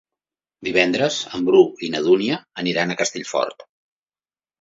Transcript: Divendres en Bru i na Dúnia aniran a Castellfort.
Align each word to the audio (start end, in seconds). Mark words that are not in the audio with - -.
Divendres 0.67 1.17
en 1.39 1.43
Bru 1.49 1.59
i 1.87 1.89
na 1.95 2.01
Dúnia 2.07 2.39
aniran 2.63 2.95
a 2.95 2.97
Castellfort. 3.03 3.63